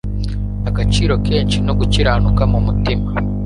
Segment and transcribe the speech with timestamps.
[0.69, 3.07] agaciro kenshi no gukiranuka mumitima